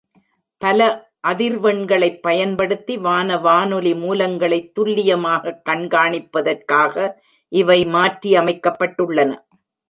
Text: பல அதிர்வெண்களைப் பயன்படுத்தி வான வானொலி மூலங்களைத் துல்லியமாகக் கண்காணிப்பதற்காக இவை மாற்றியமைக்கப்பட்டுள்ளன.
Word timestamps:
பல 0.61 0.79
அதிர்வெண்களைப் 1.27 2.21
பயன்படுத்தி 2.21 2.97
வான 2.97 3.37
வானொலி 3.37 3.93
மூலங்களைத் 3.95 4.71
துல்லியமாகக் 4.73 5.61
கண்காணிப்பதற்காக 5.69 6.95
இவை 7.51 7.79
மாற்றியமைக்கப்பட்டுள்ளன. 7.87 9.31